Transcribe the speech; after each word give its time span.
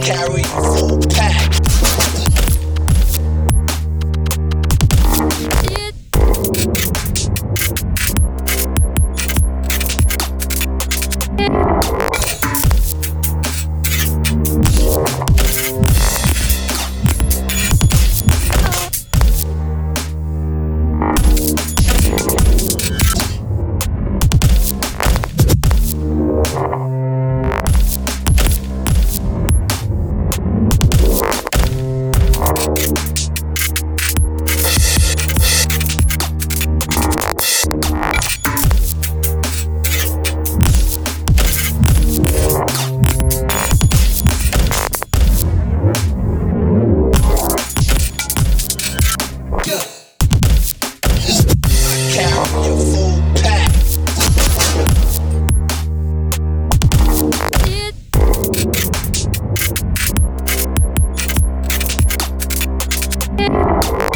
carry 0.00 0.42
a 0.42 0.44
full 0.44 0.98
pack. 1.10 1.52
I 63.64 64.11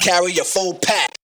carry 0.00 0.38
a 0.38 0.44
full 0.44 0.74
pack. 0.74 1.19